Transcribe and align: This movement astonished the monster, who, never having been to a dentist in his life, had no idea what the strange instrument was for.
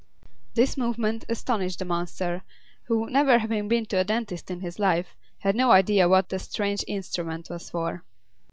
This 0.55 0.77
movement 0.77 1.25
astonished 1.29 1.77
the 1.77 1.85
monster, 1.85 2.41
who, 2.85 3.07
never 3.07 3.37
having 3.37 3.67
been 3.67 3.85
to 3.85 3.99
a 3.99 4.03
dentist 4.03 4.49
in 4.49 4.61
his 4.61 4.79
life, 4.79 5.15
had 5.41 5.55
no 5.55 5.69
idea 5.69 6.09
what 6.09 6.29
the 6.29 6.39
strange 6.39 6.83
instrument 6.87 7.51
was 7.51 7.69
for. 7.69 8.03